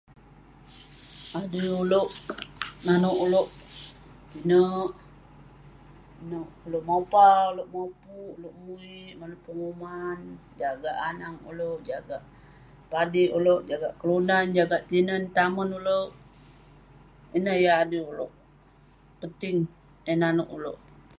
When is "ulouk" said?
1.83-2.09, 3.25-3.47, 6.65-6.83, 7.51-7.69, 8.37-8.55, 11.51-11.79, 13.37-13.61, 15.79-16.09, 18.11-18.31, 20.57-20.79